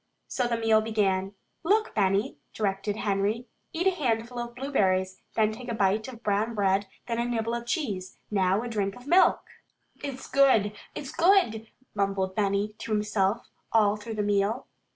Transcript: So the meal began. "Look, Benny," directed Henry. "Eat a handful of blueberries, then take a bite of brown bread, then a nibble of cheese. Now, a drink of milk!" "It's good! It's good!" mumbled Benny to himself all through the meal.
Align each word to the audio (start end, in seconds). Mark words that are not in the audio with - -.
So 0.27 0.47
the 0.47 0.57
meal 0.57 0.81
began. 0.81 1.35
"Look, 1.61 1.93
Benny," 1.93 2.39
directed 2.55 2.95
Henry. 2.95 3.45
"Eat 3.71 3.85
a 3.85 3.91
handful 3.91 4.39
of 4.39 4.55
blueberries, 4.55 5.21
then 5.35 5.51
take 5.51 5.67
a 5.69 5.75
bite 5.75 6.07
of 6.07 6.23
brown 6.23 6.55
bread, 6.55 6.87
then 7.05 7.19
a 7.19 7.25
nibble 7.25 7.53
of 7.53 7.67
cheese. 7.67 8.17
Now, 8.31 8.63
a 8.63 8.67
drink 8.67 8.95
of 8.95 9.05
milk!" 9.05 9.41
"It's 10.03 10.27
good! 10.27 10.75
It's 10.95 11.11
good!" 11.11 11.67
mumbled 11.93 12.33
Benny 12.33 12.69
to 12.79 12.91
himself 12.93 13.47
all 13.71 13.95
through 13.95 14.15
the 14.15 14.23
meal. 14.23 14.65